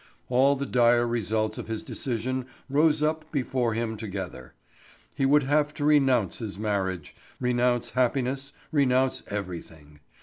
All 0.29 0.55
the 0.55 0.65
dire 0.65 1.05
results 1.05 1.59
of 1.59 1.67
his 1.67 1.83
decision 1.83 2.47
rose 2.71 3.03
up 3.03 3.31
before 3.31 3.75
him 3.75 3.97
together. 3.97 4.55
He 5.13 5.27
would 5.27 5.43
have 5.43 5.75
to 5.75 5.85
renounce 5.85 6.39
his 6.39 6.57
marriage, 6.57 7.15
renounce 7.39 7.91
happiness, 7.91 8.51
renounce 8.71 9.21
everything. 9.27 9.99